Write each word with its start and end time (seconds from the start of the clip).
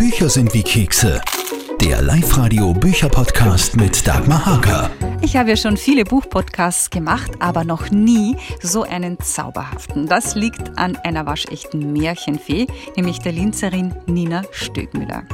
Bücher 0.00 0.30
sind 0.30 0.54
wie 0.54 0.62
Kekse. 0.62 1.20
Der 1.78 2.00
Live-Radio 2.00 2.72
Bücher-Podcast 2.72 3.76
mit 3.76 4.06
Dagmar 4.06 4.46
Hager. 4.46 4.90
Ich 5.20 5.36
habe 5.36 5.50
ja 5.50 5.56
schon 5.56 5.76
viele 5.76 6.04
Buchpodcasts 6.04 6.88
gemacht, 6.88 7.32
aber 7.38 7.64
noch 7.64 7.90
nie 7.90 8.34
so 8.62 8.82
einen 8.82 9.20
zauberhaften. 9.20 10.06
Das 10.06 10.34
liegt 10.36 10.78
an 10.78 10.96
einer 10.96 11.26
waschechten 11.26 11.92
Märchenfee, 11.92 12.66
nämlich 12.96 13.18
der 13.18 13.32
Linzerin 13.32 13.94
Nina 14.06 14.42
Stögmüller. 14.52 15.24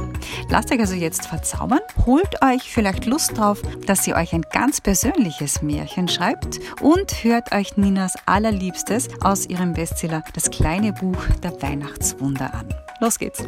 Lasst 0.49 0.69
euch 0.73 0.81
also 0.81 0.95
jetzt 0.95 1.27
verzaubern, 1.27 1.79
holt 2.05 2.41
euch 2.43 2.63
vielleicht 2.63 3.05
Lust 3.05 3.37
drauf, 3.37 3.61
dass 3.85 4.03
sie 4.03 4.15
euch 4.15 4.33
ein 4.33 4.43
ganz 4.51 4.81
persönliches 4.81 5.61
Märchen 5.61 6.09
schreibt 6.09 6.59
und 6.81 7.23
hört 7.23 7.53
euch 7.53 7.77
Ninas 7.77 8.15
allerliebstes 8.25 9.07
aus 9.21 9.45
ihrem 9.45 9.71
Bestseller 9.71 10.25
Das 10.33 10.51
kleine 10.51 10.91
Buch 10.91 11.23
der 11.41 11.53
Weihnachtswunder 11.61 12.53
an. 12.53 12.67
Los 12.99 13.17
geht's! 13.17 13.45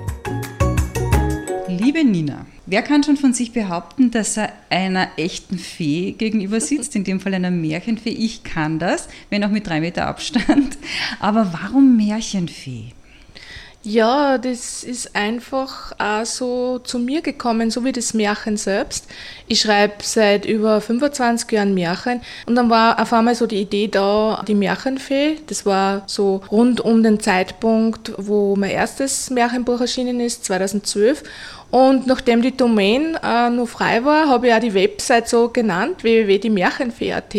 Liebe 1.92 2.06
Nina, 2.08 2.46
wer 2.68 2.84
kann 2.84 3.04
schon 3.04 3.18
von 3.18 3.34
sich 3.34 3.52
behaupten, 3.52 4.12
dass 4.12 4.38
er 4.38 4.54
einer 4.70 5.08
echten 5.18 5.58
Fee 5.58 6.12
gegenüber 6.12 6.62
sitzt, 6.62 6.96
in 6.96 7.04
dem 7.04 7.20
Fall 7.20 7.34
einer 7.34 7.50
Märchenfee? 7.50 8.12
Ich 8.12 8.44
kann 8.44 8.78
das, 8.78 9.08
wenn 9.32 9.44
auch 9.44 9.50
mit 9.50 9.66
drei 9.66 9.82
Meter 9.82 10.06
Abstand. 10.06 10.78
Aber 11.20 11.52
warum 11.52 11.98
Märchenfee? 11.98 12.94
Ja, 13.82 14.38
das 14.38 14.84
ist 14.84 15.16
einfach 15.16 15.94
auch 15.98 16.26
so 16.26 16.80
zu 16.80 17.00
mir 17.00 17.22
gekommen, 17.22 17.72
so 17.72 17.86
wie 17.86 17.94
das 17.94 18.14
Märchen 18.14 18.58
selbst. 18.58 19.08
Ich 19.48 19.62
schreibe 19.62 19.96
seit 20.04 20.46
über 20.46 20.82
25 20.82 21.50
Jahren 21.50 21.74
Märchen 21.74 22.22
und 22.46 22.56
dann 22.56 22.70
war 22.70 23.02
auf 23.02 23.14
einmal 23.14 23.36
so 23.36 23.48
die 23.48 23.62
Idee 23.62 23.88
da, 23.88 24.44
die 24.46 24.54
Märchenfee. 24.54 25.38
Das 25.48 25.66
war 25.66 26.04
so 26.08 26.42
rund 26.52 26.82
um 26.82 27.04
den 27.04 27.22
Zeitpunkt, 27.22 28.12
wo 28.18 28.58
mein 28.58 28.72
erstes 28.72 29.30
Märchenbuch 29.30 29.80
erschienen 29.80 30.20
ist, 30.20 30.44
2012. 30.44 31.24
Und 31.72 32.08
nachdem 32.08 32.42
die 32.42 32.56
Domain 32.56 33.18
äh, 33.24 33.50
nur 33.50 33.68
frei 33.68 34.04
war, 34.04 34.28
habe 34.28 34.48
ich 34.48 34.54
auch 34.54 34.60
die 34.60 34.74
Website 34.74 35.30
so 35.30 35.50
genannt, 35.50 36.04
www.diemärchenfee.at. 36.04 37.36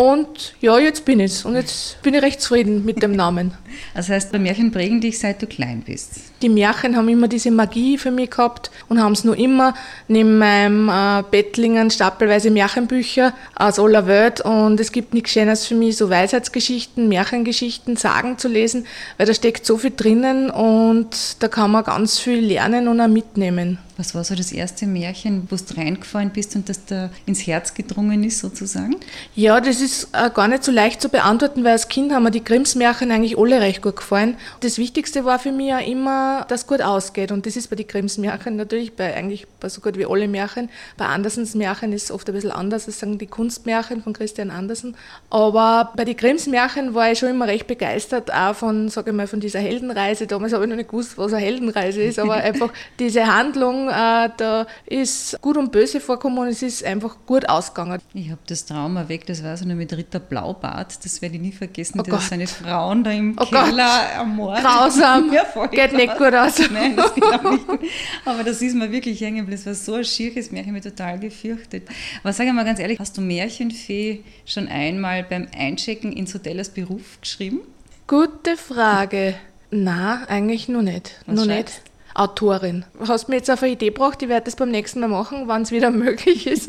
Und 0.00 0.54
ja, 0.62 0.78
jetzt 0.78 1.04
bin 1.04 1.20
ich 1.20 1.44
Und 1.44 1.56
jetzt 1.56 2.00
bin 2.00 2.14
ich 2.14 2.22
recht 2.22 2.40
zufrieden 2.40 2.86
mit 2.86 3.02
dem 3.02 3.12
Namen. 3.12 3.52
Das 3.94 4.08
heißt, 4.08 4.32
Märchen 4.32 4.72
prägen 4.72 5.00
dich, 5.00 5.18
seit 5.18 5.40
du 5.42 5.46
klein 5.46 5.82
bist. 5.84 6.12
Die 6.42 6.48
Märchen 6.48 6.96
haben 6.96 7.08
immer 7.08 7.28
diese 7.28 7.50
Magie 7.50 7.98
für 7.98 8.10
mich 8.10 8.30
gehabt 8.30 8.70
und 8.88 9.00
haben 9.00 9.12
es 9.12 9.24
nur 9.24 9.36
immer 9.36 9.74
neben 10.08 10.38
meinem 10.38 10.88
äh, 10.88 11.22
Bettlingen 11.30 11.90
stapelweise 11.90 12.50
Märchenbücher 12.50 13.32
aus 13.54 13.78
aller 13.78 14.06
Welt. 14.06 14.40
Und 14.40 14.80
es 14.80 14.90
gibt 14.92 15.14
nichts 15.14 15.30
Schönes 15.30 15.66
für 15.66 15.74
mich, 15.74 15.96
so 15.96 16.10
Weisheitsgeschichten, 16.10 17.08
Märchengeschichten, 17.08 17.96
Sagen 17.96 18.38
zu 18.38 18.48
lesen, 18.48 18.86
weil 19.18 19.26
da 19.26 19.34
steckt 19.34 19.64
so 19.64 19.76
viel 19.76 19.92
drinnen 19.94 20.50
und 20.50 21.42
da 21.42 21.48
kann 21.48 21.70
man 21.70 21.84
ganz 21.84 22.18
viel 22.18 22.44
lernen 22.44 22.88
und 22.88 23.00
auch 23.00 23.08
mitnehmen. 23.08 23.78
Was 24.00 24.14
war 24.14 24.24
so 24.24 24.34
das 24.34 24.50
erste 24.50 24.86
Märchen, 24.86 25.46
wo 25.50 25.56
du 25.56 25.76
reingefallen 25.76 26.30
bist 26.30 26.56
und 26.56 26.70
das 26.70 26.86
da 26.86 27.10
ins 27.26 27.46
Herz 27.46 27.74
gedrungen 27.74 28.24
ist, 28.24 28.38
sozusagen? 28.38 28.96
Ja, 29.34 29.60
das 29.60 29.82
ist 29.82 30.08
äh, 30.14 30.30
gar 30.30 30.48
nicht 30.48 30.64
so 30.64 30.72
leicht 30.72 31.02
zu 31.02 31.10
beantworten, 31.10 31.64
weil 31.64 31.72
als 31.72 31.88
Kind 31.88 32.10
haben 32.10 32.22
mir 32.22 32.30
die 32.30 32.42
Grimms 32.42 32.76
Märchen 32.76 33.10
eigentlich 33.10 33.36
alle 33.36 33.60
recht 33.60 33.82
gut 33.82 33.96
gefallen. 33.96 34.38
Das 34.60 34.78
Wichtigste 34.78 35.26
war 35.26 35.38
für 35.38 35.52
mich 35.52 35.66
ja 35.66 35.80
immer, 35.80 36.46
dass 36.48 36.62
es 36.62 36.66
gut 36.66 36.80
ausgeht. 36.80 37.30
Und 37.30 37.44
das 37.44 37.56
ist 37.56 37.68
bei 37.68 37.76
den 37.76 37.86
Grimms 37.86 38.16
Märchen 38.16 38.56
natürlich, 38.56 38.96
bei 38.96 39.14
eigentlich 39.14 39.46
bei 39.60 39.68
so 39.68 39.82
gut 39.82 39.98
wie 39.98 40.06
alle 40.06 40.28
Märchen. 40.28 40.70
Bei 40.96 41.04
Andersens 41.04 41.54
Märchen 41.54 41.92
ist 41.92 42.04
es 42.04 42.10
oft 42.10 42.26
ein 42.30 42.34
bisschen 42.34 42.52
anders, 42.52 42.86
das 42.86 43.00
sagen 43.00 43.18
die 43.18 43.26
Kunstmärchen 43.26 44.02
von 44.02 44.14
Christian 44.14 44.50
Andersen. 44.50 44.96
Aber 45.28 45.92
bei 45.94 46.06
den 46.06 46.16
Grimms 46.16 46.46
Märchen 46.46 46.94
war 46.94 47.12
ich 47.12 47.18
schon 47.18 47.28
immer 47.28 47.48
recht 47.48 47.66
begeistert, 47.66 48.32
auch 48.32 48.54
von, 48.54 48.88
sage 48.88 49.10
ich 49.10 49.16
mal, 49.16 49.26
von 49.26 49.40
dieser 49.40 49.58
Heldenreise. 49.58 50.26
Damals 50.26 50.54
habe 50.54 50.64
ich 50.64 50.70
noch 50.70 50.76
nicht 50.76 50.88
gewusst, 50.88 51.18
was 51.18 51.34
eine 51.34 51.44
Heldenreise 51.44 52.00
ist, 52.00 52.18
aber 52.18 52.34
einfach 52.36 52.72
diese 52.98 53.26
Handlung, 53.26 53.89
da 53.90 54.66
ist 54.86 55.40
gut 55.40 55.56
und 55.56 55.72
böse 55.72 56.00
vorkommen 56.00 56.38
und 56.38 56.48
es 56.48 56.62
ist 56.62 56.84
einfach 56.84 57.16
gut 57.26 57.48
ausgegangen. 57.48 58.00
Ich 58.14 58.30
habe 58.30 58.40
das 58.46 58.64
Trauma 58.64 59.08
weg, 59.08 59.26
das 59.26 59.42
war 59.42 59.56
so 59.56 59.64
nur 59.64 59.76
mit 59.76 59.92
Ritter 59.92 60.20
Blaubart, 60.20 61.04
das 61.04 61.22
werde 61.22 61.36
ich 61.36 61.40
nie 61.40 61.52
vergessen, 61.52 62.00
oh 62.00 62.02
dass 62.02 62.28
seine 62.28 62.46
Frauen 62.46 63.04
da 63.04 63.10
im 63.10 63.36
oh 63.38 63.44
Keller 63.44 63.70
Gott. 63.70 64.16
ermordet. 64.16 64.64
Grausam, 64.64 65.32
ja, 65.32 65.66
geht 65.66 65.92
nicht 65.92 66.16
gut 66.16 66.34
aus. 66.34 66.58
Nein, 66.70 66.96
das 66.96 67.14
geht 67.14 67.24
auch 67.24 67.50
nicht 67.50 67.66
gut. 67.66 67.80
Aber 68.24 68.44
das 68.44 68.62
ist 68.62 68.74
mir 68.74 68.90
wirklich 68.90 69.20
hängen 69.20 69.38
geblieben, 69.38 69.60
es 69.60 69.66
war 69.66 69.74
so 69.74 69.94
ein 69.94 70.04
schierches 70.04 70.50
Märchen, 70.50 70.76
ich 70.76 70.84
habe 70.84 70.96
total 70.96 71.18
gefürchtet. 71.18 71.88
Aber 72.22 72.32
sag 72.32 72.52
mal 72.52 72.64
ganz 72.64 72.78
ehrlich, 72.78 72.98
hast 72.98 73.16
du 73.16 73.20
Märchenfee 73.20 74.24
schon 74.46 74.68
einmal 74.68 75.22
beim 75.24 75.48
Einchecken 75.56 76.12
ins 76.12 76.34
Hotel 76.34 76.58
als 76.58 76.70
Beruf 76.70 77.20
geschrieben? 77.20 77.60
Gute 78.06 78.56
Frage. 78.56 79.34
Na, 79.70 80.24
eigentlich 80.26 80.68
nur 80.68 80.82
nicht. 80.82 81.20
Was 81.26 81.36
nur 81.36 81.46
nicht. 81.46 81.82
Autorin. 82.14 82.84
Hast 83.06 83.28
mir 83.28 83.36
jetzt 83.36 83.50
auf 83.50 83.62
eine 83.62 83.72
Idee 83.72 83.88
gebracht, 83.88 84.22
ich 84.22 84.28
werde 84.28 84.46
das 84.46 84.56
beim 84.56 84.70
nächsten 84.70 85.00
Mal 85.00 85.08
machen, 85.08 85.42
wann 85.46 85.62
es 85.62 85.70
wieder 85.70 85.90
möglich 85.90 86.46
ist. 86.46 86.68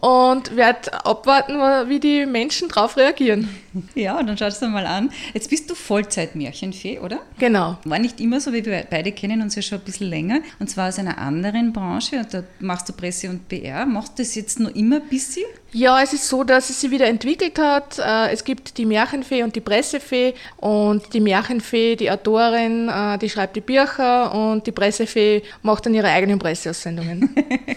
und 0.00 0.56
werde 0.56 1.04
abwarten, 1.04 1.54
wie 1.88 2.00
die 2.00 2.26
Menschen 2.26 2.68
darauf 2.68 2.96
reagieren. 2.96 3.48
Ja, 3.94 4.22
dann 4.22 4.36
schaust 4.38 4.62
du 4.62 4.66
mal 4.68 4.86
an. 4.86 5.10
Jetzt 5.34 5.50
bist 5.50 5.68
du 5.70 5.74
Vollzeit-Märchenfee, 5.74 6.98
oder? 7.00 7.20
Genau. 7.38 7.78
War 7.84 7.98
nicht 7.98 8.20
immer 8.20 8.40
so, 8.40 8.52
wie 8.52 8.64
wir 8.64 8.86
beide 8.88 9.12
kennen 9.12 9.42
uns 9.42 9.54
ja 9.54 9.62
schon 9.62 9.78
ein 9.78 9.84
bisschen 9.84 10.08
länger. 10.08 10.40
Und 10.58 10.68
zwar 10.68 10.88
aus 10.88 10.98
einer 10.98 11.18
anderen 11.18 11.72
Branche. 11.72 12.18
Und 12.18 12.32
da 12.32 12.42
machst 12.60 12.88
du 12.88 12.92
Presse 12.92 13.28
und 13.28 13.48
PR. 13.48 13.86
Machst 13.86 14.18
du 14.18 14.22
das 14.22 14.34
jetzt 14.34 14.60
noch 14.60 14.74
immer 14.74 14.96
ein 14.96 15.08
bisschen? 15.08 15.44
Ja, 15.76 16.02
es 16.02 16.14
ist 16.14 16.26
so, 16.26 16.42
dass 16.42 16.70
es 16.70 16.80
sich 16.80 16.90
wieder 16.90 17.06
entwickelt 17.06 17.58
hat. 17.58 17.98
Äh, 17.98 18.32
es 18.32 18.44
gibt 18.44 18.78
die 18.78 18.86
Märchenfee 18.86 19.42
und 19.42 19.54
die 19.54 19.60
Pressefee. 19.60 20.32
Und 20.56 21.12
die 21.12 21.20
Märchenfee, 21.20 21.96
die 21.96 22.10
Autorin, 22.10 22.88
äh, 22.88 23.18
die 23.18 23.28
schreibt 23.28 23.56
die 23.56 23.60
Bücher 23.60 24.34
und 24.34 24.66
die 24.66 24.72
Pressefee 24.72 25.42
macht 25.60 25.84
dann 25.84 25.92
ihre 25.92 26.08
eigenen 26.08 26.38
Presseaussendungen. 26.38 27.28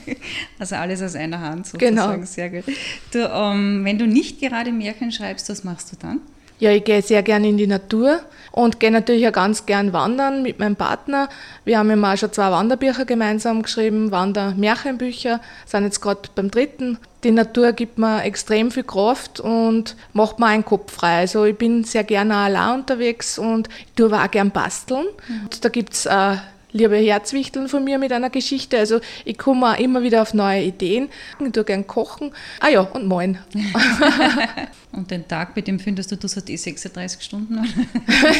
also 0.60 0.76
alles 0.76 1.02
aus 1.02 1.16
einer 1.16 1.42
Hand 1.42 1.68
sozusagen. 1.68 1.94
Genau. 1.94 2.26
Sehr 2.26 2.50
gut. 2.50 2.64
Du, 3.12 3.26
um, 3.26 3.80
ähm, 3.80 3.84
wenn 3.84 3.98
du 3.98 4.08
nicht 4.08 4.40
gerade 4.40 4.72
Märchen 4.72 5.12
schreibst, 5.12 5.50
was 5.50 5.66
machst 5.66 5.92
du 5.92 5.98
dann? 5.98 6.22
Ja, 6.60 6.72
ich 6.72 6.84
gehe 6.84 7.02
sehr 7.02 7.24
gerne 7.24 7.48
in 7.48 7.58
die 7.58 7.68
Natur 7.68 8.20
und 8.52 8.80
gehe 8.80 8.92
natürlich 8.92 9.28
auch 9.28 9.32
ganz 9.32 9.66
gern 9.66 9.94
wandern 9.94 10.44
mit 10.44 10.60
meinem 10.60 10.76
Partner. 10.76 11.30
Wir 11.64 11.80
haben 11.80 11.90
immer 11.90 12.14
auch 12.14 12.18
schon 12.18 12.34
zwei 12.34 12.52
Wanderbücher 12.52 13.06
gemeinsam 13.06 13.62
geschrieben, 13.62 14.12
Wander-Märchenbücher, 14.12 15.40
sind 15.66 15.86
jetzt 15.86 16.02
gerade 16.02 16.22
beim 16.36 16.52
dritten. 16.52 16.98
Die 17.24 17.32
Natur 17.32 17.72
gibt 17.72 17.98
mir 17.98 18.24
extrem 18.24 18.72
viel 18.72 18.84
Kraft 18.84 19.40
und 19.40 19.96
macht 20.14 20.40
mir 20.40 20.48
einen 20.48 20.66
Kopf 20.66 20.94
frei. 20.94 21.20
Also 21.20 21.46
ich 21.46 21.58
bin 21.58 21.86
sehr 21.86 22.04
gerne 22.04 22.36
allein 22.36 22.80
unterwegs 22.80 23.40
und 23.40 23.70
ich 23.80 23.94
tue 23.96 24.12
auch 24.12 24.32
gern 24.32 24.52
basteln. 24.52 25.06
Mhm. 25.28 25.42
Und 25.44 25.64
da 25.64 25.70
gibt 25.70 25.94
es 25.94 26.06
äh, 26.06 26.36
liebe 26.72 26.98
Herzwichteln 26.98 27.68
von 27.68 27.84
mir 27.84 27.98
mit 27.98 28.12
einer 28.12 28.30
Geschichte. 28.30 28.78
Also 28.78 29.00
ich 29.26 29.38
komme 29.38 29.72
auch 29.72 29.80
immer 29.80 30.02
wieder 30.02 30.22
auf 30.22 30.34
neue 30.34 30.64
Ideen. 30.64 31.10
Ich 31.40 31.52
tue 31.52 31.64
gern 31.64 31.88
kochen. 31.88 32.32
Ah 32.60 32.70
ja, 32.70 32.82
und 32.82 33.06
moin. 33.06 33.38
Und 34.92 35.12
den 35.12 35.28
Tag, 35.28 35.56
mit 35.56 35.68
dem 35.68 35.80
findest 35.80 36.12
du, 36.12 36.18
du 36.18 36.28
so 36.28 36.42
die 36.42 36.58
36 36.58 37.22
Stunden. 37.22 37.56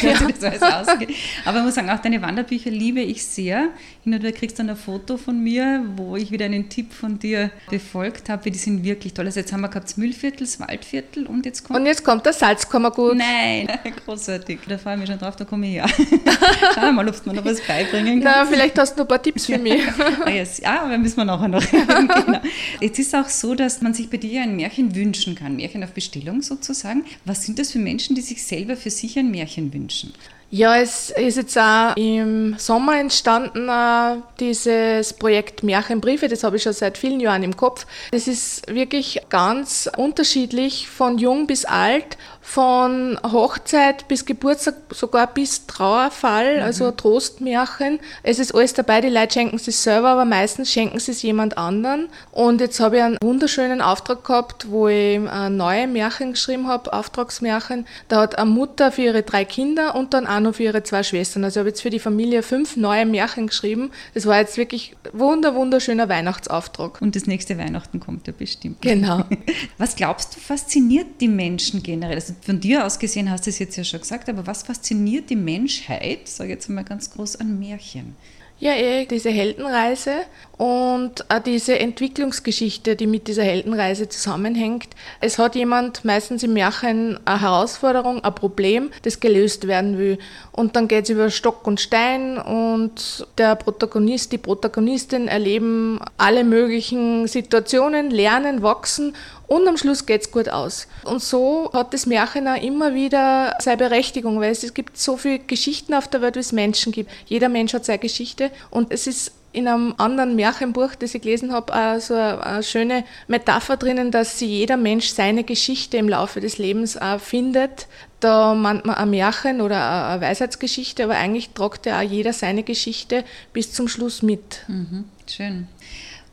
ja. 0.02 0.14
das 0.40 0.62
ausgeht. 0.62 1.14
Aber 1.44 1.58
ich 1.58 1.64
muss 1.64 1.76
sagen, 1.76 1.88
auch 1.90 2.00
deine 2.00 2.20
Wanderbücher 2.22 2.70
liebe 2.70 3.00
ich 3.00 3.24
sehr. 3.24 3.68
Hin 4.02 4.14
und 4.14 4.22
wieder 4.22 4.32
kriegst 4.32 4.58
du 4.58 4.64
dann 4.64 4.70
ein 4.70 4.76
Foto 4.76 5.16
von 5.16 5.40
mir, 5.40 5.84
wo 5.96 6.16
ich 6.16 6.32
wieder 6.32 6.46
einen 6.46 6.68
Tipp 6.68 6.92
von 6.92 7.20
dir 7.20 7.52
befolgt 7.70 8.28
habe. 8.28 8.50
Die 8.50 8.58
sind 8.58 8.82
wirklich 8.82 9.14
toll. 9.14 9.26
Also 9.26 9.38
jetzt 9.38 9.52
haben 9.52 9.60
wir 9.60 9.68
gehabt 9.68 9.86
das 9.86 9.96
Müllviertel, 9.96 10.40
das 10.40 10.58
Waldviertel 10.58 11.26
und 11.26 11.46
jetzt 11.46 11.62
kommt... 11.62 11.78
Und 11.78 11.86
jetzt 11.86 12.04
kommt 12.04 12.26
der 12.26 12.32
Salzkammergut. 12.32 13.16
Nein, 13.16 13.68
großartig. 14.04 14.58
Da 14.68 14.76
freue 14.76 14.94
ich 14.94 15.00
mich 15.00 15.08
schon 15.08 15.18
drauf, 15.20 15.36
da 15.36 15.44
komme 15.44 15.68
ich 15.68 15.74
her. 15.74 15.86
Schau 16.74 16.90
mal, 16.90 17.08
ob 17.08 17.22
du 17.22 17.30
mir 17.30 17.36
noch 17.36 17.44
was 17.44 17.60
beibringen 17.60 18.20
kannst. 18.20 18.38
Na, 18.38 18.46
vielleicht 18.46 18.76
hast 18.76 18.94
du 18.94 18.98
noch 18.98 19.04
ein 19.04 19.08
paar 19.08 19.22
Tipps 19.22 19.46
für 19.46 19.58
mich. 19.58 19.82
ah, 20.24 20.28
yes. 20.28 20.58
Ja, 20.58 20.82
aber 20.82 20.98
müssen 20.98 21.16
wir 21.16 21.24
nachher 21.24 21.48
noch 21.48 21.62
genau. 21.70 22.40
Jetzt 22.80 22.98
ist 22.98 23.14
auch 23.14 23.28
so, 23.28 23.54
dass 23.54 23.80
man 23.82 23.94
sich 23.94 24.10
bei 24.10 24.16
dir 24.16 24.42
ein 24.42 24.56
Märchen 24.56 24.96
wünschen 24.96 25.36
kann. 25.36 25.54
Märchen 25.54 25.84
auf 25.84 25.92
Bestellung 25.92 26.39
sozusagen. 26.42 27.04
Was 27.24 27.44
sind 27.44 27.58
das 27.58 27.72
für 27.72 27.78
Menschen, 27.78 28.14
die 28.14 28.22
sich 28.22 28.44
selber 28.44 28.76
für 28.76 28.90
sich 28.90 29.18
ein 29.18 29.30
Märchen 29.30 29.72
wünschen? 29.72 30.12
Ja, 30.52 30.78
es 30.78 31.10
ist 31.10 31.36
jetzt 31.36 31.56
auch 31.56 31.94
im 31.94 32.56
Sommer 32.58 32.98
entstanden, 32.98 33.68
äh, 33.68 34.20
dieses 34.40 35.12
Projekt 35.12 35.62
Märchenbriefe. 35.62 36.26
Das 36.26 36.42
habe 36.42 36.56
ich 36.56 36.64
schon 36.64 36.72
seit 36.72 36.98
vielen 36.98 37.20
Jahren 37.20 37.44
im 37.44 37.56
Kopf. 37.56 37.86
Das 38.10 38.26
ist 38.26 38.66
wirklich 38.66 39.20
ganz 39.28 39.88
unterschiedlich 39.96 40.88
von 40.88 41.18
jung 41.18 41.46
bis 41.46 41.64
alt 41.64 42.18
von 42.50 43.16
Hochzeit 43.22 44.08
bis 44.08 44.24
Geburtstag, 44.26 44.74
sogar 44.90 45.28
bis 45.28 45.68
Trauerfall, 45.68 46.56
mhm. 46.56 46.62
also 46.64 46.90
Trostmärchen. 46.90 48.00
Es 48.24 48.40
ist 48.40 48.52
alles 48.52 48.74
dabei, 48.74 49.00
die 49.00 49.08
Leute 49.08 49.34
schenken 49.34 49.54
es 49.54 49.84
selber, 49.84 50.08
aber 50.08 50.24
meistens 50.24 50.72
schenken 50.72 50.98
sie 50.98 51.12
es 51.12 51.22
jemand 51.22 51.56
anderen. 51.56 52.08
Und 52.32 52.60
jetzt 52.60 52.80
habe 52.80 52.96
ich 52.96 53.02
einen 53.04 53.18
wunderschönen 53.22 53.80
Auftrag 53.80 54.24
gehabt, 54.24 54.68
wo 54.68 54.88
ich 54.88 55.20
neue 55.48 55.86
Märchen 55.86 56.32
geschrieben 56.32 56.66
habe, 56.66 56.92
Auftragsmärchen. 56.92 57.86
Da 58.08 58.22
hat 58.22 58.36
eine 58.36 58.50
Mutter 58.50 58.90
für 58.90 59.02
ihre 59.02 59.22
drei 59.22 59.44
Kinder 59.44 59.94
und 59.94 60.12
dann 60.12 60.26
auch 60.26 60.40
noch 60.40 60.56
für 60.56 60.64
ihre 60.64 60.82
zwei 60.82 61.04
Schwestern. 61.04 61.44
Also 61.44 61.60
ich 61.60 61.60
habe 61.60 61.68
jetzt 61.68 61.82
für 61.82 61.90
die 61.90 62.00
Familie 62.00 62.42
fünf 62.42 62.76
neue 62.76 63.06
Märchen 63.06 63.46
geschrieben. 63.46 63.92
Das 64.14 64.26
war 64.26 64.38
jetzt 64.38 64.56
wirklich 64.56 64.96
wunder, 65.12 65.54
wunderschöner 65.54 66.08
Weihnachtsauftrag. 66.08 67.00
Und 67.00 67.14
das 67.14 67.26
nächste 67.26 67.58
Weihnachten 67.58 68.00
kommt 68.00 68.26
ja 68.26 68.32
bestimmt. 68.36 68.82
Genau. 68.82 69.22
Was 69.78 69.94
glaubst 69.94 70.34
du, 70.34 70.40
fasziniert 70.40 71.20
die 71.20 71.28
Menschen 71.28 71.84
generell? 71.84 72.16
Also 72.16 72.39
von 72.42 72.60
dir 72.60 72.86
aus 72.86 72.98
gesehen 72.98 73.30
hast 73.30 73.46
du 73.46 73.50
es 73.50 73.58
jetzt 73.58 73.76
ja 73.76 73.84
schon 73.84 74.00
gesagt, 74.00 74.28
aber 74.28 74.46
was 74.46 74.62
fasziniert 74.62 75.30
die 75.30 75.36
Menschheit, 75.36 76.28
sage 76.28 76.50
ich 76.50 76.56
jetzt 76.56 76.68
mal 76.68 76.84
ganz 76.84 77.10
groß, 77.10 77.36
an 77.36 77.58
Märchen? 77.58 78.16
Ja, 78.60 78.72
eh, 78.74 79.06
diese 79.06 79.30
Heldenreise 79.30 80.16
und 80.58 81.30
auch 81.30 81.38
diese 81.38 81.78
Entwicklungsgeschichte, 81.78 82.94
die 82.94 83.06
mit 83.06 83.26
dieser 83.26 83.42
Heldenreise 83.42 84.10
zusammenhängt. 84.10 84.88
Es 85.22 85.38
hat 85.38 85.54
jemand 85.54 86.04
meistens 86.04 86.42
im 86.42 86.52
Märchen 86.52 87.18
eine 87.24 87.40
Herausforderung, 87.40 88.22
ein 88.22 88.34
Problem, 88.34 88.90
das 89.00 89.18
gelöst 89.18 89.66
werden 89.66 89.96
will. 89.96 90.18
Und 90.52 90.76
dann 90.76 90.88
geht 90.88 91.04
es 91.04 91.10
über 91.10 91.30
Stock 91.30 91.66
und 91.66 91.80
Stein 91.80 92.36
und 92.36 93.26
der 93.38 93.56
Protagonist, 93.56 94.30
die 94.30 94.36
Protagonistin 94.36 95.26
erleben 95.26 95.98
alle 96.18 96.44
möglichen 96.44 97.28
Situationen, 97.28 98.10
lernen, 98.10 98.60
wachsen 98.60 99.14
und 99.50 99.66
am 99.66 99.76
Schluss 99.76 100.06
geht 100.06 100.22
es 100.22 100.30
gut 100.30 100.48
aus. 100.48 100.86
Und 101.02 101.20
so 101.20 101.70
hat 101.72 101.92
das 101.92 102.06
Märchen 102.06 102.46
auch 102.46 102.62
immer 102.62 102.94
wieder 102.94 103.56
seine 103.58 103.78
Berechtigung, 103.78 104.38
weil 104.38 104.52
es, 104.52 104.74
gibt 104.74 104.96
so 104.96 105.16
viele 105.16 105.40
Geschichten 105.40 105.92
auf 105.92 106.06
der 106.06 106.22
Welt, 106.22 106.36
wie 106.36 106.40
es 106.40 106.52
Menschen 106.52 106.92
gibt. 106.92 107.10
Jeder 107.26 107.48
Mensch 107.48 107.74
hat 107.74 107.84
seine 107.84 107.98
Geschichte 107.98 108.52
und 108.70 108.92
es 108.92 109.08
ist 109.08 109.32
in 109.52 109.66
einem 109.66 109.96
anderen 109.98 110.36
Märchenbuch, 110.36 110.94
das 110.94 111.16
ich 111.16 111.22
gelesen 111.22 111.52
habe, 111.52 112.00
so 112.00 112.14
eine, 112.14 112.46
eine, 112.46 112.62
schöne 112.62 113.04
Metapher 113.26 113.76
drinnen, 113.76 114.12
dass 114.12 114.38
sie 114.38 114.46
jeder 114.46 114.76
Mensch 114.76 115.08
seine 115.08 115.42
Geschichte 115.42 115.96
im 115.96 116.08
Laufe 116.08 116.40
des 116.40 116.58
Lebens 116.58 116.96
auch 116.96 117.18
findet. 117.18 117.88
Da 118.20 118.54
meint 118.54 118.84
man 118.84 118.94
ein 118.94 119.10
Märchen 119.10 119.60
oder 119.62 120.10
eine 120.10 120.20
Weisheitsgeschichte, 120.20 121.02
aber 121.02 121.16
eigentlich 121.16 121.50
tragt 121.50 121.86
ja 121.86 121.98
auch 121.98 122.08
jeder 122.08 122.32
seine 122.32 122.62
Geschichte 122.62 123.24
bis 123.52 123.72
zum 123.72 123.88
Schluss 123.88 124.22
mit. 124.22 124.62
Mhm, 124.68 125.06
schön. 125.26 125.66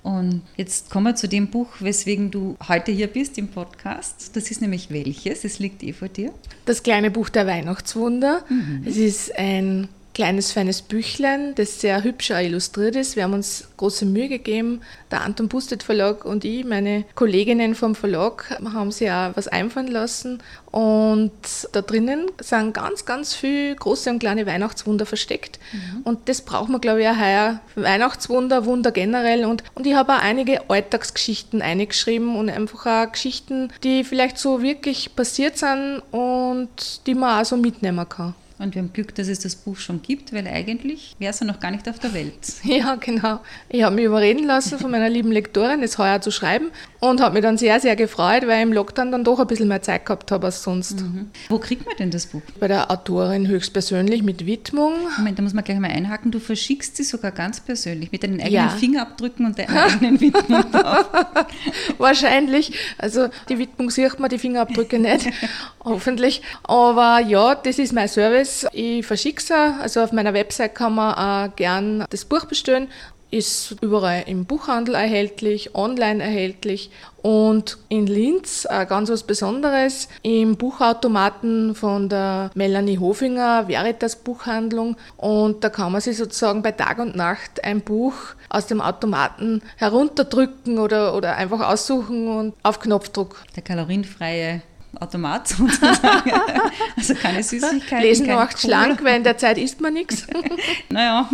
Und 0.07 0.43
jetzt 0.55 0.89
kommen 0.89 1.07
wir 1.07 1.15
zu 1.15 1.27
dem 1.27 1.47
Buch, 1.47 1.67
weswegen 1.81 2.31
du 2.31 2.55
heute 2.65 2.93
hier 2.93 3.07
bist 3.07 3.37
im 3.37 3.49
Podcast. 3.49 4.37
Das 4.37 4.49
ist 4.49 4.61
nämlich 4.61 4.89
welches? 4.89 5.43
Es 5.43 5.59
liegt 5.59 5.83
eh 5.83 5.91
vor 5.91 6.07
dir. 6.07 6.31
Das 6.63 6.81
kleine 6.81 7.11
Buch 7.11 7.27
der 7.27 7.45
Weihnachtswunder. 7.45 8.45
Mhm. 8.47 8.83
Es 8.85 8.95
ist 8.95 9.37
ein 9.37 9.89
kleines, 10.17 10.51
feines 10.51 10.81
Büchlein, 10.81 11.53
das 11.53 11.79
sehr 11.79 12.03
hübsch 12.03 12.31
illustriert 12.31 12.95
ist. 12.95 13.15
Wir 13.15 13.21
haben 13.21 13.33
uns 13.33 13.67
große 13.77 14.03
Mühe 14.03 14.29
gegeben. 14.29 14.81
Der 15.11 15.21
Anton 15.21 15.47
Bustet 15.47 15.83
Verlag 15.83 16.25
und 16.25 16.43
ich, 16.43 16.65
meine 16.65 17.05
Kolleginnen 17.13 17.75
vom 17.75 17.93
Verlag, 17.93 18.49
haben 18.73 18.91
sich 18.91 19.11
auch 19.11 19.35
was 19.35 19.47
einfallen 19.47 19.89
lassen. 19.89 20.41
Und 20.71 21.33
da 21.71 21.83
drinnen 21.83 22.31
sind 22.41 22.73
ganz, 22.73 23.05
ganz 23.05 23.35
viele 23.35 23.75
große 23.75 24.09
und 24.09 24.17
kleine 24.17 24.47
Weihnachtswunder 24.47 25.05
versteckt. 25.05 25.59
Mhm. 25.71 26.01
Und 26.01 26.29
das 26.29 26.41
braucht 26.41 26.69
man, 26.69 26.81
glaube 26.81 27.03
ich, 27.03 27.07
auch 27.07 27.19
heuer. 27.19 27.59
Weihnachtswunder, 27.75 28.65
Wunder 28.65 28.89
generell. 28.89 29.45
Und, 29.45 29.63
und 29.75 29.85
ich 29.85 29.93
habe 29.93 30.15
auch 30.15 30.23
einige 30.23 30.67
Alltagsgeschichten 30.67 31.61
eingeschrieben 31.61 32.37
und 32.37 32.49
einfach 32.49 32.87
auch 32.87 33.11
Geschichten, 33.11 33.71
die 33.83 34.03
vielleicht 34.03 34.39
so 34.39 34.63
wirklich 34.63 35.15
passiert 35.15 35.59
sind 35.59 36.01
und 36.09 37.05
die 37.05 37.13
man 37.13 37.39
auch 37.39 37.45
so 37.45 37.55
mitnehmen 37.55 38.09
kann. 38.09 38.33
Und 38.59 38.73
wir 38.73 38.81
haben 38.81 38.91
Glück, 38.91 39.13
dass 39.15 39.27
es 39.27 39.39
das 39.39 39.55
Buch 39.55 39.77
schon 39.77 40.01
gibt, 40.01 40.33
weil 40.33 40.47
eigentlich 40.47 41.15
wäre 41.19 41.31
es 41.31 41.39
ja 41.39 41.45
noch 41.45 41.59
gar 41.59 41.71
nicht 41.71 41.87
auf 41.87 41.99
der 41.99 42.13
Welt. 42.13 42.33
Ja, 42.63 42.95
genau. 42.95 43.39
Ich 43.69 43.83
habe 43.83 43.95
mich 43.95 44.05
überreden 44.05 44.45
lassen 44.45 44.77
von 44.77 44.91
meiner 44.91 45.09
lieben 45.09 45.31
Lektorin, 45.31 45.81
es 45.83 45.97
heuer 45.97 46.21
zu 46.21 46.31
schreiben 46.31 46.71
und 46.99 47.21
habe 47.21 47.35
mich 47.35 47.43
dann 47.43 47.57
sehr, 47.57 47.79
sehr 47.79 47.95
gefreut, 47.95 48.47
weil 48.47 48.57
ich 48.57 48.63
im 48.63 48.73
Lockdown 48.73 49.11
dann 49.11 49.23
doch 49.23 49.39
ein 49.39 49.47
bisschen 49.47 49.67
mehr 49.67 49.81
Zeit 49.81 50.05
gehabt 50.05 50.31
habe 50.31 50.47
als 50.47 50.63
sonst. 50.63 51.01
Mhm. 51.01 51.29
Wo 51.49 51.59
kriegt 51.59 51.85
man 51.85 51.95
denn 51.97 52.11
das 52.11 52.25
Buch? 52.25 52.41
Bei 52.59 52.67
der 52.67 52.89
Autorin 52.89 53.47
höchstpersönlich 53.47 54.23
mit 54.23 54.45
Widmung. 54.45 54.93
Moment, 55.17 55.37
da 55.37 55.43
muss 55.43 55.53
man 55.53 55.63
gleich 55.63 55.79
mal 55.79 55.91
einhaken. 55.91 56.31
Du 56.31 56.39
verschickst 56.39 56.97
sie 56.97 57.03
sogar 57.03 57.31
ganz 57.31 57.59
persönlich 57.59 58.11
mit 58.11 58.23
deinen 58.23 58.39
eigenen 58.39 58.51
ja. 58.51 58.69
Fingerabdrücken 58.69 59.45
und 59.45 59.59
deiner 59.59 59.83
eigenen 59.83 60.19
Widmung 60.21 60.71
drauf. 60.71 61.09
Wahrscheinlich. 61.97 62.71
Also 62.97 63.27
die 63.49 63.59
Widmung 63.59 63.91
sieht 63.91 64.19
man, 64.19 64.29
die 64.29 64.39
Fingerabdrücke 64.39 64.97
nicht. 64.97 65.27
Hoffentlich. 65.83 66.41
Aber 66.63 67.19
ja, 67.19 67.55
das 67.55 67.79
ist 67.79 67.93
mein 67.93 68.07
Service. 68.07 68.65
Ich 68.73 69.05
verschicke 69.05 69.41
es. 69.41 69.51
Also 69.51 70.01
auf 70.01 70.11
meiner 70.11 70.33
Website 70.33 70.73
kann 70.73 70.95
man 70.95 71.13
auch 71.13 71.55
gern 71.55 72.05
das 72.09 72.25
Buch 72.25 72.45
bestellen 72.45 72.87
ist 73.31 73.75
überall 73.81 74.23
im 74.27 74.45
Buchhandel 74.45 74.95
erhältlich, 74.95 75.75
online 75.75 76.23
erhältlich 76.23 76.91
und 77.21 77.77
in 77.89 78.07
Linz 78.07 78.65
äh, 78.69 78.85
ganz 78.85 79.09
was 79.09 79.23
Besonderes 79.23 80.07
im 80.23 80.55
Buchautomaten 80.55 81.75
von 81.75 82.09
der 82.09 82.51
Melanie 82.55 82.99
Hofinger 82.99 83.67
Veritas 83.67 84.15
Buchhandlung 84.15 84.95
und 85.17 85.63
da 85.63 85.69
kann 85.69 85.91
man 85.91 86.01
sich 86.01 86.17
sozusagen 86.17 86.61
bei 86.61 86.71
Tag 86.71 86.99
und 86.99 87.15
Nacht 87.15 87.63
ein 87.63 87.81
Buch 87.81 88.13
aus 88.49 88.67
dem 88.67 88.81
Automaten 88.81 89.61
herunterdrücken 89.77 90.79
oder, 90.79 91.15
oder 91.15 91.35
einfach 91.35 91.67
aussuchen 91.67 92.27
und 92.27 92.53
auf 92.63 92.79
Knopfdruck. 92.79 93.43
Der 93.55 93.63
kalorienfreie 93.63 94.61
Automat 95.01 95.47
sozusagen. 95.47 96.31
also 96.95 97.15
keine 97.15 97.43
Süßigkeiten. 97.43 98.01
Lesen 98.01 98.27
macht 98.27 98.59
schlank, 98.59 99.03
weil 99.03 99.17
in 99.17 99.23
der 99.23 99.37
Zeit 99.37 99.57
isst 99.57 99.81
man 99.81 99.93
nichts. 99.93 100.25
naja. 100.89 101.29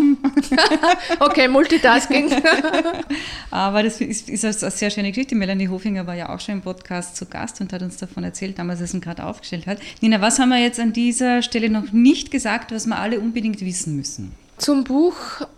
okay, 1.19 1.47
Multitasking. 1.47 2.31
Aber 3.51 3.83
das 3.83 4.01
ist, 4.01 4.29
ist 4.29 4.45
eine 4.45 4.71
sehr 4.71 4.89
schöne 4.89 5.09
Geschichte. 5.09 5.35
Melanie 5.35 5.67
Hofinger 5.67 6.05
war 6.07 6.15
ja 6.15 6.29
auch 6.29 6.39
schon 6.39 6.55
im 6.55 6.61
Podcast 6.61 7.15
zu 7.15 7.25
Gast 7.25 7.61
und 7.61 7.71
hat 7.73 7.81
uns 7.81 7.97
davon 7.97 8.23
erzählt, 8.23 8.59
damals, 8.59 8.81
als 8.81 8.93
er 8.93 8.97
es 8.97 9.03
gerade 9.03 9.25
aufgestellt 9.25 9.67
hat. 9.67 9.79
Nina, 10.01 10.21
was 10.21 10.39
haben 10.39 10.49
wir 10.49 10.59
jetzt 10.59 10.79
an 10.79 10.93
dieser 10.93 11.41
Stelle 11.41 11.69
noch 11.69 11.91
nicht 11.91 12.31
gesagt, 12.31 12.71
was 12.71 12.85
wir 12.85 12.97
alle 12.97 13.19
unbedingt 13.19 13.61
wissen 13.61 13.95
müssen? 13.95 14.42
Zum 14.57 14.83
Buch. 14.83 15.15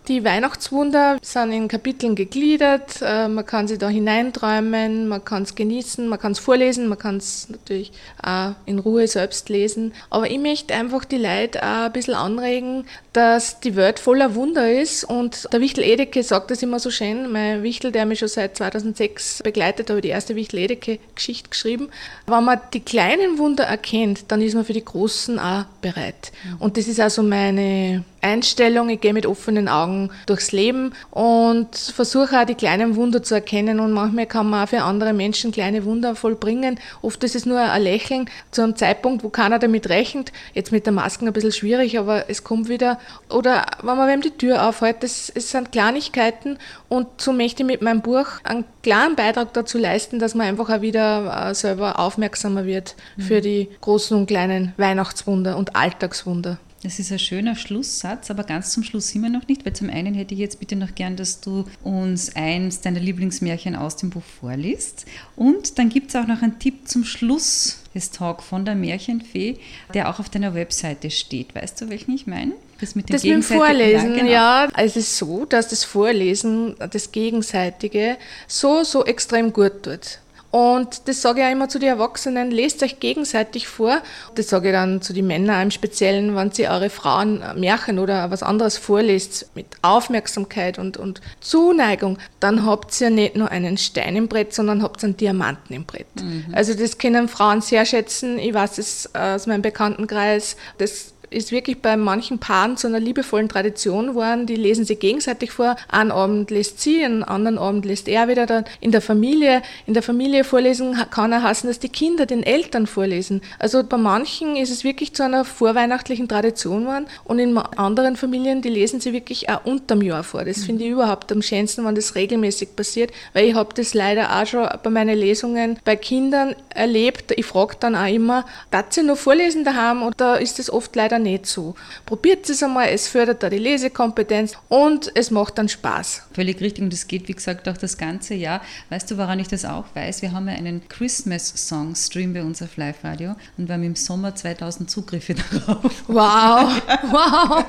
Die 0.08 0.24
Weihnachtswunder 0.24 1.18
sind 1.20 1.52
in 1.52 1.68
Kapiteln 1.68 2.14
gegliedert. 2.14 3.00
Äh, 3.02 3.28
man 3.28 3.44
kann 3.44 3.68
sie 3.68 3.76
da 3.76 3.88
hineinträumen, 3.88 5.08
man 5.08 5.24
kann 5.24 5.42
es 5.42 5.54
genießen, 5.54 6.08
man 6.08 6.18
kann 6.18 6.32
es 6.32 6.38
vorlesen, 6.38 6.88
man 6.88 6.98
kann 6.98 7.18
es 7.18 7.48
natürlich 7.48 7.92
auch 8.22 8.52
in 8.64 8.78
Ruhe 8.78 9.06
selbst 9.06 9.48
lesen. 9.48 9.92
Aber 10.10 10.30
ich 10.30 10.38
möchte 10.38 10.74
einfach 10.74 11.04
die 11.04 11.18
Leute 11.18 11.62
auch 11.62 11.86
ein 11.86 11.92
bisschen 11.92 12.14
anregen, 12.14 12.86
dass 13.16 13.60
die 13.60 13.76
Welt 13.76 13.98
voller 13.98 14.34
Wunder 14.34 14.70
ist. 14.70 15.02
Und 15.02 15.48
der 15.50 15.62
Wichtel 15.62 15.82
Edeke 15.82 16.22
sagt 16.22 16.50
das 16.50 16.62
immer 16.62 16.78
so 16.78 16.90
schön. 16.90 17.32
Mein 17.32 17.62
Wichtel, 17.62 17.90
der 17.90 18.04
mich 18.04 18.18
schon 18.18 18.28
seit 18.28 18.58
2006 18.58 19.42
begleitet, 19.42 19.88
habe 19.88 20.02
die 20.02 20.08
erste 20.08 20.36
Wichtel 20.36 20.58
Edeke-Geschichte 20.58 21.48
geschrieben. 21.48 21.88
Wenn 22.26 22.44
man 22.44 22.60
die 22.74 22.80
kleinen 22.80 23.38
Wunder 23.38 23.64
erkennt, 23.64 24.26
dann 24.28 24.42
ist 24.42 24.54
man 24.54 24.66
für 24.66 24.74
die 24.74 24.84
großen 24.84 25.38
auch 25.38 25.64
bereit. 25.80 26.30
Und 26.58 26.76
das 26.76 26.88
ist 26.88 27.00
also 27.00 27.22
meine 27.22 28.04
Einstellung. 28.26 28.90
Ich 28.90 29.00
gehe 29.00 29.14
mit 29.14 29.24
offenen 29.24 29.68
Augen 29.68 30.10
durchs 30.26 30.52
Leben 30.52 30.92
und 31.10 31.74
versuche 31.74 32.40
auch 32.40 32.44
die 32.44 32.54
kleinen 32.54 32.96
Wunder 32.96 33.22
zu 33.22 33.34
erkennen. 33.34 33.80
Und 33.80 33.92
manchmal 33.92 34.26
kann 34.26 34.50
man 34.50 34.64
auch 34.64 34.68
für 34.68 34.82
andere 34.82 35.12
Menschen 35.12 35.52
kleine 35.52 35.84
Wunder 35.84 36.16
vollbringen. 36.16 36.78
Oft 37.02 37.22
ist 37.24 37.36
es 37.36 37.46
nur 37.46 37.60
ein 37.60 37.82
Lächeln 37.82 38.28
zu 38.50 38.62
einem 38.62 38.76
Zeitpunkt, 38.76 39.22
wo 39.22 39.28
keiner 39.28 39.58
damit 39.58 39.88
rechnet. 39.88 40.32
Jetzt 40.54 40.72
mit 40.72 40.86
der 40.86 40.92
Maske 40.92 41.24
ein 41.24 41.32
bisschen 41.32 41.52
schwierig, 41.52 41.98
aber 41.98 42.28
es 42.28 42.44
kommt 42.44 42.68
wieder. 42.68 42.98
Oder 43.28 43.66
wenn 43.82 43.96
man 43.96 44.08
wem 44.08 44.20
die 44.20 44.30
Tür 44.30 44.68
aufhält, 44.68 45.02
das, 45.02 45.30
es 45.34 45.50
sind 45.50 45.72
Kleinigkeiten. 45.72 46.58
Und 46.88 47.06
so 47.20 47.32
möchte 47.32 47.62
ich 47.62 47.66
mit 47.66 47.82
meinem 47.82 48.02
Buch 48.02 48.26
einen 48.44 48.64
klaren 48.82 49.16
Beitrag 49.16 49.52
dazu 49.54 49.78
leisten, 49.78 50.18
dass 50.18 50.34
man 50.34 50.46
einfach 50.46 50.70
auch 50.70 50.80
wieder 50.80 51.50
äh, 51.50 51.54
selber 51.54 51.98
aufmerksamer 51.98 52.66
wird 52.66 52.96
mhm. 53.16 53.22
für 53.22 53.40
die 53.40 53.68
großen 53.80 54.16
und 54.16 54.26
kleinen 54.26 54.72
Weihnachtswunder 54.76 55.56
und 55.56 55.76
Alltagswunder. 55.76 56.58
Das 56.86 57.00
ist 57.00 57.10
ein 57.10 57.18
schöner 57.18 57.56
Schlusssatz, 57.56 58.30
aber 58.30 58.44
ganz 58.44 58.70
zum 58.70 58.84
Schluss 58.84 59.08
sind 59.08 59.22
wir 59.22 59.28
noch 59.28 59.48
nicht, 59.48 59.66
weil 59.66 59.72
zum 59.72 59.90
einen 59.90 60.14
hätte 60.14 60.34
ich 60.34 60.40
jetzt 60.40 60.60
bitte 60.60 60.76
noch 60.76 60.94
gern, 60.94 61.16
dass 61.16 61.40
du 61.40 61.64
uns 61.82 62.36
eins 62.36 62.80
deiner 62.80 63.00
Lieblingsmärchen 63.00 63.74
aus 63.74 63.96
dem 63.96 64.10
Buch 64.10 64.22
vorliest. 64.22 65.04
Und 65.34 65.78
dann 65.78 65.88
gibt 65.88 66.10
es 66.10 66.16
auch 66.16 66.28
noch 66.28 66.42
einen 66.42 66.60
Tipp 66.60 66.86
zum 66.86 67.04
Schluss 67.04 67.80
des 67.94 68.12
Talk 68.12 68.40
von 68.40 68.64
der 68.64 68.76
Märchenfee, 68.76 69.58
der 69.94 70.08
auch 70.08 70.20
auf 70.20 70.28
deiner 70.28 70.54
Webseite 70.54 71.10
steht. 71.10 71.56
Weißt 71.56 71.80
du, 71.80 71.88
welchen 71.88 72.14
ich 72.14 72.28
meine? 72.28 72.52
Das 72.80 72.94
mit 72.94 73.08
dem, 73.08 73.12
das 73.12 73.22
mit 73.22 73.32
dem 73.32 73.42
Vorlesen, 73.42 74.14
ja, 74.14 74.20
genau. 74.20 74.30
ja. 74.30 74.68
Es 74.76 74.96
ist 74.96 75.16
so, 75.16 75.44
dass 75.46 75.68
das 75.68 75.84
Vorlesen, 75.84 76.76
das 76.90 77.12
Gegenseitige, 77.12 78.16
so, 78.46 78.84
so 78.84 79.04
extrem 79.04 79.52
gut 79.52 79.82
tut. 79.82 80.18
Und 80.56 81.06
das 81.06 81.20
sage 81.20 81.40
ich 81.40 81.46
auch 81.46 81.50
immer 81.50 81.68
zu 81.68 81.78
den 81.78 81.90
Erwachsenen, 81.90 82.50
lest 82.50 82.82
euch 82.82 82.98
gegenseitig 82.98 83.68
vor. 83.68 84.00
Das 84.36 84.48
sage 84.48 84.68
ich 84.68 84.72
dann 84.72 85.02
zu 85.02 85.12
den 85.12 85.26
Männern 85.26 85.64
im 85.64 85.70
Speziellen, 85.70 86.34
wenn 86.34 86.50
sie 86.50 86.66
eure 86.66 86.88
Frauen 86.88 87.42
Märchen 87.56 87.98
oder 87.98 88.30
was 88.30 88.42
anderes 88.42 88.78
vorlest, 88.78 89.50
mit 89.54 89.66
Aufmerksamkeit 89.82 90.78
und, 90.78 90.96
und 90.96 91.20
Zuneigung, 91.40 92.16
dann 92.40 92.64
habt 92.64 92.98
ihr 93.02 93.10
nicht 93.10 93.36
nur 93.36 93.50
einen 93.50 93.76
Stein 93.76 94.16
im 94.16 94.28
Brett, 94.28 94.54
sondern 94.54 94.82
habt 94.82 95.04
einen 95.04 95.18
Diamanten 95.18 95.74
im 95.74 95.84
Brett. 95.84 96.06
Mhm. 96.22 96.46
Also 96.52 96.72
das 96.72 96.96
können 96.96 97.28
Frauen 97.28 97.60
sehr 97.60 97.84
schätzen. 97.84 98.38
Ich 98.38 98.54
weiß 98.54 98.78
es 98.78 99.14
aus 99.14 99.46
meinem 99.46 99.60
Bekanntenkreis. 99.60 100.56
Das 100.78 101.12
ist 101.30 101.52
wirklich 101.52 101.80
bei 101.82 101.96
manchen 101.96 102.38
Paaren 102.38 102.76
zu 102.76 102.86
einer 102.86 103.00
liebevollen 103.00 103.48
Tradition 103.48 104.08
geworden. 104.08 104.46
Die 104.46 104.56
lesen 104.56 104.84
sich 104.84 104.98
gegenseitig 104.98 105.50
vor. 105.50 105.76
Einen 105.88 106.12
Abend 106.12 106.50
lässt 106.50 106.80
sie, 106.80 107.04
einen 107.04 107.22
anderen 107.22 107.58
Abend 107.58 107.84
lässt 107.84 108.08
er 108.08 108.28
wieder 108.28 108.46
dann 108.46 108.64
in 108.80 108.92
der 108.92 109.00
Familie. 109.00 109.62
In 109.86 109.94
der 109.94 110.02
Familie 110.02 110.44
vorlesen 110.44 110.96
kann 111.10 111.32
er 111.32 111.42
hassen, 111.42 111.66
dass 111.66 111.78
die 111.78 111.88
Kinder 111.88 112.26
den 112.26 112.42
Eltern 112.42 112.86
vorlesen. 112.86 113.42
Also 113.58 113.82
bei 113.84 113.96
manchen 113.96 114.56
ist 114.56 114.70
es 114.70 114.84
wirklich 114.84 115.14
zu 115.14 115.24
einer 115.24 115.44
vorweihnachtlichen 115.44 116.28
Tradition 116.28 116.82
geworden 116.82 117.06
und 117.24 117.38
in 117.38 117.56
anderen 117.58 118.16
Familien, 118.16 118.62
die 118.62 118.68
lesen 118.68 119.00
sie 119.00 119.12
wirklich 119.12 119.48
auch 119.48 119.64
unterm 119.64 120.02
Jahr 120.02 120.24
vor. 120.24 120.44
Das 120.44 120.64
finde 120.64 120.84
ich 120.84 120.90
überhaupt 120.90 121.32
am 121.32 121.42
schönsten, 121.42 121.84
wenn 121.84 121.94
das 121.94 122.14
regelmäßig 122.14 122.76
passiert, 122.76 123.10
weil 123.32 123.48
ich 123.48 123.54
habe 123.54 123.74
das 123.74 123.94
leider 123.94 124.40
auch 124.40 124.46
schon 124.46 124.68
bei 124.82 124.90
meinen 124.90 125.18
Lesungen 125.18 125.78
bei 125.84 125.96
Kindern 125.96 126.54
erlebt. 126.70 127.32
Ich 127.36 127.46
frage 127.46 127.76
dann 127.80 127.96
auch 127.96 128.12
immer, 128.12 128.44
darf 128.70 128.86
sie 128.90 129.02
nur 129.02 129.16
vorlesen 129.16 129.64
daheim? 129.64 130.02
Und 130.02 130.20
da 130.20 130.36
ist 130.36 130.58
es 130.58 130.72
oft 130.72 130.94
leider 130.94 131.15
da 131.16 131.30
nicht 131.30 131.46
so. 131.46 131.74
Probiert 132.04 132.48
es 132.48 132.62
einmal, 132.62 132.88
es 132.88 133.08
fördert 133.08 133.42
da 133.42 133.50
die 133.50 133.58
Lesekompetenz 133.58 134.54
und 134.68 135.10
es 135.14 135.30
macht 135.30 135.58
dann 135.58 135.68
Spaß. 135.68 136.22
Völlig 136.32 136.60
richtig 136.60 136.84
und 136.84 136.92
es 136.92 137.06
geht, 137.06 137.28
wie 137.28 137.32
gesagt, 137.32 137.68
auch 137.68 137.76
das 137.76 137.98
ganze 137.98 138.34
Jahr. 138.34 138.60
Weißt 138.90 139.10
du, 139.10 139.18
woran 139.18 139.38
ich 139.38 139.48
das 139.48 139.64
auch 139.64 139.84
weiß? 139.94 140.22
Wir 140.22 140.32
haben 140.32 140.48
ja 140.48 140.54
einen 140.54 140.88
Christmas-Song-Stream 140.88 142.34
bei 142.34 142.42
uns 142.42 142.62
auf 142.62 142.76
Live-Radio 142.76 143.36
und 143.56 143.68
wir 143.68 143.74
haben 143.74 143.84
im 143.84 143.96
Sommer 143.96 144.34
2000 144.34 144.90
Zugriffe 144.90 145.34
darauf. 145.66 146.04
Wow, 146.08 146.82
wow. 147.10 147.64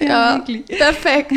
Ja, 0.00 0.36
ja 0.36 0.44
perfekt. 0.76 1.32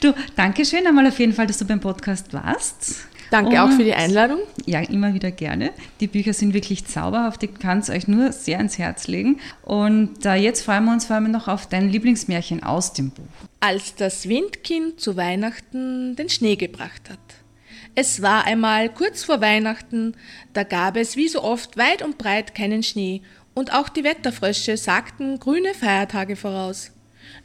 Du, 0.00 0.12
danke 0.36 0.64
schön 0.64 0.86
einmal 0.86 1.06
auf 1.06 1.18
jeden 1.18 1.32
Fall, 1.32 1.46
dass 1.46 1.58
du 1.58 1.64
beim 1.64 1.80
Podcast 1.80 2.32
warst. 2.32 3.09
Danke 3.30 3.50
und, 3.50 3.58
auch 3.58 3.70
für 3.70 3.84
die 3.84 3.94
Einladung. 3.94 4.40
Ja, 4.66 4.80
immer 4.80 5.14
wieder 5.14 5.30
gerne. 5.30 5.72
Die 6.00 6.06
Bücher 6.06 6.32
sind 6.32 6.52
wirklich 6.52 6.84
zauberhaft. 6.86 7.42
Ich 7.42 7.54
kann 7.58 7.78
es 7.78 7.90
euch 7.90 8.08
nur 8.08 8.32
sehr 8.32 8.58
ans 8.58 8.78
Herz 8.78 9.06
legen. 9.06 9.40
Und 9.62 10.24
äh, 10.26 10.34
jetzt 10.34 10.62
freuen 10.62 10.84
wir 10.84 10.92
uns 10.92 11.06
vor 11.06 11.16
allem 11.16 11.30
noch 11.30 11.48
auf 11.48 11.66
dein 11.68 11.88
Lieblingsmärchen 11.88 12.62
aus 12.62 12.92
dem 12.92 13.10
Buch. 13.10 13.24
Als 13.60 13.94
das 13.94 14.28
Windkind 14.28 15.00
zu 15.00 15.16
Weihnachten 15.16 16.16
den 16.16 16.28
Schnee 16.28 16.56
gebracht 16.56 17.08
hat. 17.08 17.18
Es 17.94 18.22
war 18.22 18.44
einmal 18.44 18.88
kurz 18.88 19.24
vor 19.24 19.40
Weihnachten, 19.40 20.14
da 20.52 20.62
gab 20.62 20.96
es 20.96 21.16
wie 21.16 21.28
so 21.28 21.42
oft 21.42 21.76
weit 21.76 22.02
und 22.02 22.18
breit 22.18 22.54
keinen 22.54 22.82
Schnee, 22.82 23.22
und 23.52 23.72
auch 23.72 23.88
die 23.88 24.04
Wetterfrösche 24.04 24.76
sagten 24.76 25.38
grüne 25.40 25.74
Feiertage 25.74 26.36
voraus. 26.36 26.92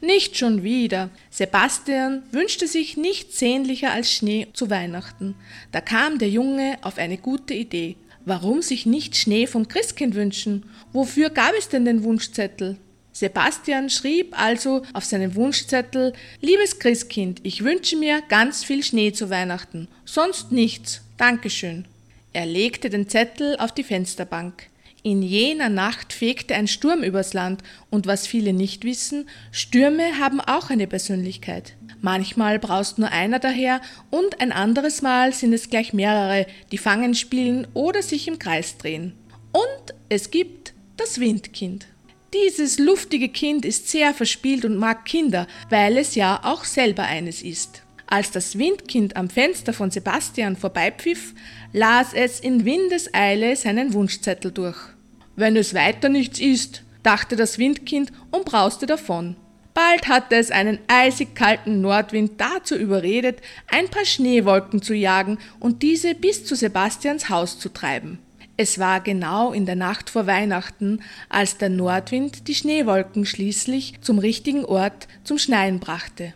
Nicht 0.00 0.36
schon 0.36 0.62
wieder. 0.62 1.10
Sebastian 1.30 2.22
wünschte 2.32 2.66
sich 2.66 2.96
nichts 2.96 3.38
sehnlicher 3.38 3.92
als 3.92 4.12
Schnee 4.12 4.48
zu 4.52 4.70
Weihnachten. 4.70 5.34
Da 5.72 5.80
kam 5.80 6.18
der 6.18 6.28
Junge 6.28 6.78
auf 6.82 6.98
eine 6.98 7.18
gute 7.18 7.54
Idee. 7.54 7.96
Warum 8.24 8.60
sich 8.60 8.86
nicht 8.86 9.16
Schnee 9.16 9.46
vom 9.46 9.68
Christkind 9.68 10.14
wünschen? 10.14 10.64
Wofür 10.92 11.30
gab 11.30 11.52
es 11.58 11.68
denn 11.68 11.84
den 11.84 12.02
Wunschzettel? 12.02 12.76
Sebastian 13.12 13.88
schrieb 13.88 14.38
also 14.38 14.82
auf 14.92 15.04
seinen 15.04 15.34
Wunschzettel 15.36 16.12
Liebes 16.42 16.78
Christkind, 16.78 17.40
ich 17.44 17.64
wünsche 17.64 17.96
mir 17.96 18.20
ganz 18.28 18.62
viel 18.62 18.82
Schnee 18.82 19.12
zu 19.12 19.30
Weihnachten. 19.30 19.88
Sonst 20.04 20.52
nichts. 20.52 21.00
Dankeschön. 21.16 21.86
Er 22.34 22.44
legte 22.44 22.90
den 22.90 23.08
Zettel 23.08 23.56
auf 23.56 23.72
die 23.72 23.84
Fensterbank. 23.84 24.68
In 25.06 25.22
jener 25.22 25.68
Nacht 25.68 26.12
fegte 26.12 26.56
ein 26.56 26.66
Sturm 26.66 27.04
übers 27.04 27.32
Land, 27.32 27.62
und 27.90 28.08
was 28.08 28.26
viele 28.26 28.52
nicht 28.52 28.82
wissen, 28.82 29.28
Stürme 29.52 30.18
haben 30.18 30.40
auch 30.40 30.68
eine 30.68 30.88
Persönlichkeit. 30.88 31.76
Manchmal 32.00 32.58
braust 32.58 32.98
nur 32.98 33.12
einer 33.12 33.38
daher 33.38 33.80
und 34.10 34.40
ein 34.40 34.50
anderes 34.50 35.02
Mal 35.02 35.32
sind 35.32 35.52
es 35.52 35.70
gleich 35.70 35.92
mehrere, 35.92 36.48
die 36.72 36.78
fangen 36.78 37.14
spielen 37.14 37.68
oder 37.72 38.02
sich 38.02 38.26
im 38.26 38.40
Kreis 38.40 38.78
drehen. 38.78 39.12
Und 39.52 39.94
es 40.08 40.32
gibt 40.32 40.74
das 40.96 41.20
Windkind. 41.20 41.86
Dieses 42.34 42.80
luftige 42.80 43.28
Kind 43.28 43.64
ist 43.64 43.88
sehr 43.88 44.12
verspielt 44.12 44.64
und 44.64 44.76
mag 44.76 45.04
Kinder, 45.04 45.46
weil 45.70 45.98
es 45.98 46.16
ja 46.16 46.40
auch 46.42 46.64
selber 46.64 47.04
eines 47.04 47.42
ist. 47.42 47.84
Als 48.08 48.32
das 48.32 48.58
Windkind 48.58 49.14
am 49.14 49.30
Fenster 49.30 49.72
von 49.72 49.92
Sebastian 49.92 50.56
vorbeipfiff, 50.56 51.32
las 51.72 52.12
es 52.12 52.40
in 52.40 52.64
Windeseile 52.64 53.54
seinen 53.54 53.92
Wunschzettel 53.92 54.50
durch. 54.50 54.95
Wenn 55.36 55.56
es 55.56 55.74
weiter 55.74 56.08
nichts 56.08 56.40
ist, 56.40 56.82
dachte 57.02 57.36
das 57.36 57.58
Windkind 57.58 58.10
und 58.30 58.46
brauste 58.46 58.86
davon. 58.86 59.36
Bald 59.74 60.08
hatte 60.08 60.36
es 60.36 60.50
einen 60.50 60.78
eisig 60.88 61.34
kalten 61.34 61.82
Nordwind 61.82 62.40
dazu 62.40 62.74
überredet, 62.74 63.42
ein 63.70 63.88
paar 63.90 64.06
Schneewolken 64.06 64.80
zu 64.80 64.94
jagen 64.94 65.38
und 65.60 65.82
diese 65.82 66.14
bis 66.14 66.46
zu 66.46 66.56
Sebastians 66.56 67.28
Haus 67.28 67.58
zu 67.58 67.68
treiben. 67.68 68.18
Es 68.56 68.78
war 68.78 69.00
genau 69.02 69.52
in 69.52 69.66
der 69.66 69.76
Nacht 69.76 70.08
vor 70.08 70.26
Weihnachten, 70.26 71.02
als 71.28 71.58
der 71.58 71.68
Nordwind 71.68 72.48
die 72.48 72.54
Schneewolken 72.54 73.26
schließlich 73.26 74.00
zum 74.00 74.18
richtigen 74.18 74.64
Ort 74.64 75.08
zum 75.24 75.36
Schneien 75.36 75.78
brachte. 75.78 76.32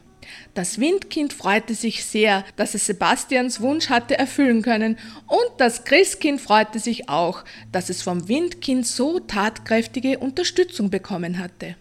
Das 0.55 0.79
Windkind 0.81 1.33
freute 1.33 1.75
sich 1.75 2.05
sehr, 2.05 2.45
dass 2.57 2.75
es 2.75 2.87
Sebastians 2.87 3.61
Wunsch 3.61 3.89
hatte 3.89 4.19
erfüllen 4.19 4.63
können, 4.63 4.99
und 5.27 5.51
das 5.59 5.85
Christkind 5.85 6.41
freute 6.41 6.79
sich 6.79 7.09
auch, 7.09 7.45
dass 7.73 7.89
es 7.89 8.03
vom 8.03 8.29
Windkind 8.29 8.87
so 8.87 9.21
tatkräftige 9.21 10.19
Unterstützung 10.19 10.91
bekommen 10.91 11.39
hatte. 11.39 11.77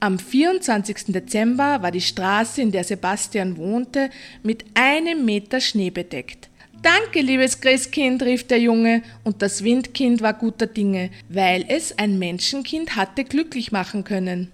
Am 0.00 0.18
24. 0.18 1.06
Dezember 1.08 1.82
war 1.82 1.90
die 1.90 2.00
Straße, 2.00 2.62
in 2.62 2.72
der 2.72 2.84
Sebastian 2.84 3.56
wohnte, 3.58 4.10
mit 4.42 4.64
einem 4.74 5.24
Meter 5.26 5.60
Schnee 5.60 5.90
bedeckt. 5.90 6.48
Danke, 6.82 7.20
liebes 7.20 7.60
Christkind, 7.60 8.22
rief 8.22 8.46
der 8.46 8.58
Junge, 8.58 9.02
und 9.24 9.42
das 9.42 9.62
Windkind 9.62 10.22
war 10.22 10.32
guter 10.32 10.66
Dinge, 10.66 11.10
weil 11.28 11.66
es 11.68 11.98
ein 11.98 12.18
Menschenkind 12.18 12.96
hatte 12.96 13.24
glücklich 13.24 13.72
machen 13.72 14.02
können. 14.04 14.50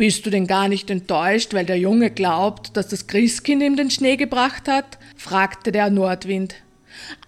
Bist 0.00 0.24
du 0.24 0.30
denn 0.30 0.46
gar 0.46 0.68
nicht 0.68 0.88
enttäuscht, 0.88 1.52
weil 1.52 1.66
der 1.66 1.78
Junge 1.78 2.10
glaubt, 2.10 2.74
dass 2.74 2.88
das 2.88 3.06
Christkind 3.06 3.62
ihm 3.62 3.76
den 3.76 3.90
Schnee 3.90 4.16
gebracht 4.16 4.66
hat? 4.66 4.96
fragte 5.14 5.72
der 5.72 5.90
Nordwind. 5.90 6.54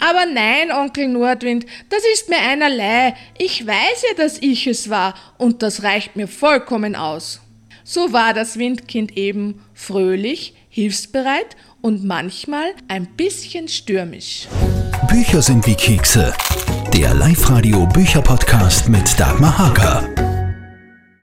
Aber 0.00 0.24
nein, 0.24 0.72
Onkel 0.72 1.08
Nordwind, 1.08 1.66
das 1.90 2.00
ist 2.14 2.30
mir 2.30 2.38
einerlei. 2.38 3.14
Ich 3.36 3.66
weiß 3.66 4.04
ja, 4.08 4.14
dass 4.16 4.38
ich 4.38 4.66
es 4.66 4.88
war, 4.88 5.14
und 5.36 5.62
das 5.62 5.82
reicht 5.82 6.16
mir 6.16 6.26
vollkommen 6.26 6.96
aus. 6.96 7.42
So 7.84 8.14
war 8.14 8.32
das 8.32 8.58
Windkind 8.58 9.18
eben 9.18 9.60
fröhlich, 9.74 10.54
hilfsbereit 10.70 11.56
und 11.82 12.04
manchmal 12.04 12.72
ein 12.88 13.04
bisschen 13.04 13.68
stürmisch. 13.68 14.48
Bücher 15.08 15.42
sind 15.42 15.66
wie 15.66 15.74
Kekse. 15.74 16.32
Der 16.94 17.12
Live-Radio 17.12 17.84
Bücherpodcast 17.84 18.88
mit 18.88 19.20
Dagmar 19.20 19.58
Hager. 19.58 20.31